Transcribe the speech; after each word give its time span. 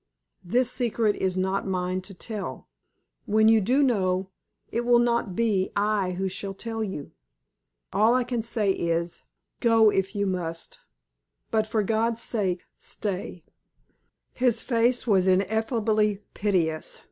This 0.43 0.71
secret 0.71 1.15
is 1.17 1.37
not 1.37 1.67
mine 1.67 2.01
to 2.09 2.13
tell. 2.15 2.67
When 3.27 3.47
you 3.47 3.61
do 3.61 3.83
know, 3.83 4.31
it 4.71 4.83
will 4.83 4.97
not 4.97 5.35
be 5.35 5.71
I 5.75 6.13
who 6.13 6.27
shall 6.27 6.55
tell 6.55 6.83
you. 6.83 7.11
All 7.93 8.15
I 8.15 8.23
can 8.23 8.41
say 8.41 8.71
is, 8.71 9.21
go 9.59 9.91
if 9.91 10.15
you 10.15 10.25
must, 10.25 10.79
but 11.51 11.67
for 11.67 11.83
God's 11.83 12.19
sake 12.23 12.65
stay!" 12.79 13.43
His 14.33 14.59
face 14.63 15.05
was 15.05 15.27
ineffably 15.27 16.23
piteous. 16.33 16.99